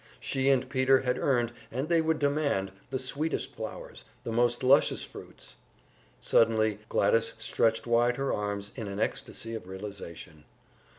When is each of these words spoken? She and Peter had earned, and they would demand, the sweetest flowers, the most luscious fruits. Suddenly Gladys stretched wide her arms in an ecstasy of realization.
She 0.19 0.49
and 0.49 0.67
Peter 0.67 1.01
had 1.01 1.19
earned, 1.19 1.53
and 1.71 1.87
they 1.87 2.01
would 2.01 2.17
demand, 2.17 2.71
the 2.89 2.97
sweetest 2.97 3.53
flowers, 3.55 4.03
the 4.23 4.31
most 4.31 4.63
luscious 4.63 5.03
fruits. 5.03 5.57
Suddenly 6.19 6.79
Gladys 6.89 7.33
stretched 7.37 7.85
wide 7.85 8.17
her 8.17 8.33
arms 8.33 8.71
in 8.75 8.87
an 8.87 8.99
ecstasy 8.99 9.53
of 9.53 9.67
realization. 9.67 10.45